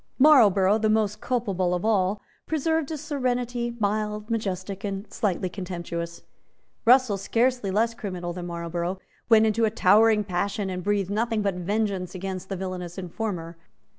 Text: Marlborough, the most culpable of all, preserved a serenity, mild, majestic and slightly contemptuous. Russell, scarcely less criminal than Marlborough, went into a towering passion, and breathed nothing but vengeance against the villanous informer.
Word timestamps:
Marlborough, 0.17 0.79
the 0.79 0.89
most 0.89 1.21
culpable 1.21 1.75
of 1.75 1.85
all, 1.85 2.19
preserved 2.47 2.89
a 2.89 2.97
serenity, 2.97 3.75
mild, 3.79 4.31
majestic 4.31 4.83
and 4.83 5.05
slightly 5.13 5.47
contemptuous. 5.47 6.23
Russell, 6.85 7.19
scarcely 7.19 7.69
less 7.69 7.93
criminal 7.93 8.33
than 8.33 8.47
Marlborough, 8.47 8.97
went 9.29 9.45
into 9.45 9.63
a 9.63 9.69
towering 9.69 10.23
passion, 10.23 10.71
and 10.71 10.83
breathed 10.83 11.11
nothing 11.11 11.43
but 11.43 11.53
vengeance 11.53 12.15
against 12.15 12.49
the 12.49 12.55
villanous 12.55 12.97
informer. 12.97 13.57